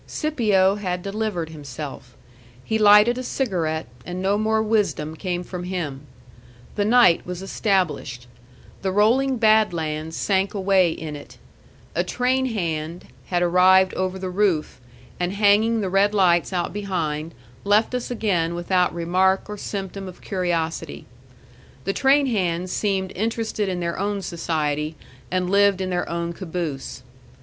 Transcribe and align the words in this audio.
Scipio 0.07 0.77
had 0.77 1.03
delivered 1.03 1.49
himself. 1.49 2.17
He 2.65 2.79
lighted 2.79 3.19
a 3.19 3.23
cigarette, 3.23 3.85
and 4.03 4.19
no 4.19 4.35
more 4.35 4.63
wisdom 4.63 5.15
came 5.15 5.43
from 5.43 5.65
him. 5.65 6.07
The 6.73 6.85
night 6.85 7.23
was 7.23 7.43
established. 7.43 8.25
The 8.81 8.91
rolling 8.91 9.37
bad 9.37 9.73
lands 9.73 10.17
sank 10.17 10.55
away 10.55 10.91
in 10.91 11.15
it. 11.15 11.37
A 11.93 12.03
train 12.03 12.47
hand 12.47 13.09
had 13.27 13.43
arrived 13.43 13.93
over 13.93 14.17
the 14.17 14.31
roof, 14.31 14.81
and 15.19 15.33
hanging 15.33 15.81
the 15.81 15.87
red 15.89 16.15
lights 16.15 16.51
out 16.51 16.73
behind, 16.73 17.35
left 17.63 17.93
us 17.93 18.09
again 18.09 18.55
without 18.55 18.91
remark 18.95 19.47
or 19.47 19.55
symptom 19.55 20.07
of 20.07 20.19
curiosity. 20.19 21.05
The 21.83 21.93
train 21.93 22.25
hands 22.25 22.71
seemed 22.71 23.11
interested 23.15 23.69
in 23.69 23.81
their 23.81 23.99
own 23.99 24.23
society 24.23 24.95
and 25.29 25.47
lived 25.47 25.79
in 25.79 25.91
their 25.91 26.09
own 26.09 26.33
caboose. 26.33 27.03